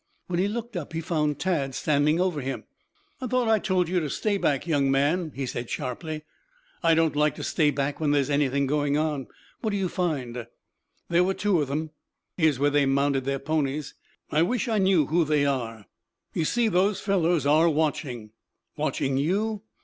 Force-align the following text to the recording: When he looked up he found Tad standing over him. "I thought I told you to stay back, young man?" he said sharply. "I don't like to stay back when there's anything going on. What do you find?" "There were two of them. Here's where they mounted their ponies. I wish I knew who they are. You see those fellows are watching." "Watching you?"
When 0.25 0.39
he 0.39 0.47
looked 0.47 0.75
up 0.75 0.93
he 0.93 0.99
found 1.01 1.37
Tad 1.37 1.75
standing 1.75 2.19
over 2.19 2.41
him. 2.41 2.63
"I 3.21 3.27
thought 3.27 3.47
I 3.47 3.59
told 3.59 3.87
you 3.87 3.99
to 3.99 4.09
stay 4.09 4.39
back, 4.39 4.65
young 4.65 4.89
man?" 4.89 5.31
he 5.35 5.45
said 5.45 5.69
sharply. 5.69 6.23
"I 6.81 6.95
don't 6.95 7.15
like 7.15 7.35
to 7.35 7.43
stay 7.43 7.69
back 7.69 7.99
when 7.99 8.09
there's 8.09 8.31
anything 8.31 8.65
going 8.65 8.97
on. 8.97 9.27
What 9.59 9.69
do 9.69 9.77
you 9.77 9.87
find?" 9.87 10.47
"There 11.09 11.23
were 11.23 11.35
two 11.35 11.61
of 11.61 11.67
them. 11.67 11.91
Here's 12.35 12.57
where 12.57 12.71
they 12.71 12.87
mounted 12.87 13.25
their 13.25 13.37
ponies. 13.37 13.93
I 14.31 14.41
wish 14.41 14.67
I 14.67 14.79
knew 14.79 15.05
who 15.05 15.23
they 15.23 15.45
are. 15.45 15.85
You 16.33 16.45
see 16.45 16.67
those 16.67 16.99
fellows 16.99 17.45
are 17.45 17.69
watching." 17.69 18.31
"Watching 18.77 19.17
you?" 19.17 19.61